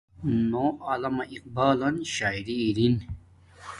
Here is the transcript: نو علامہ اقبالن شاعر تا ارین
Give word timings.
نو 0.49 0.63
علامہ 0.91 1.23
اقبالن 1.35 1.95
شاعر 2.15 2.45
تا 2.47 2.53
ارین 2.67 2.95